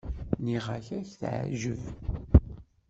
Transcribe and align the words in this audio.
Nniɣ-ak 0.41 0.87
ad 0.97 1.03
k-teɛjeb. 1.09 1.81